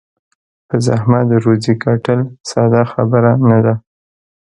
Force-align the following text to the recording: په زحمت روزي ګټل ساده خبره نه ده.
په 0.67 0.75
زحمت 0.85 1.27
روزي 1.43 1.73
ګټل 1.85 2.19
ساده 2.49 2.83
خبره 2.91 3.31
نه 3.49 3.57
ده. 3.65 3.73